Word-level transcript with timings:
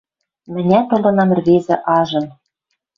Мӹнят 0.53 0.87
ылынам 0.95 1.29
ӹрвезӹ 1.35 1.75
ажын 1.97 2.25